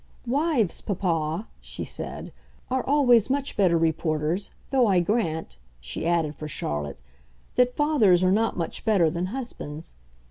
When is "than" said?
9.11-9.27